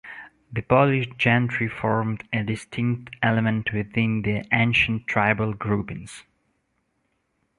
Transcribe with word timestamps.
The 0.51 0.63
Polish 0.63 1.09
gentry 1.19 1.67
formed 1.67 2.27
a 2.33 2.41
distinct 2.43 3.15
element 3.21 3.71
within 3.71 4.23
the 4.23 4.43
ancient 4.51 5.05
tribal 5.05 5.53
groupings. 5.53 6.23